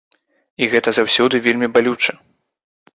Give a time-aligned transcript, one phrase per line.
[0.61, 2.21] І гэта заўсёды вельмі балюча.